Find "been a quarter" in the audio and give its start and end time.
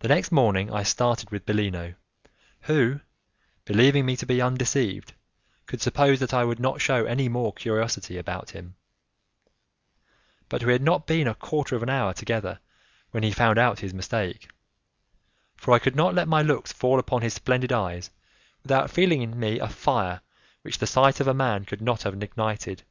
11.06-11.76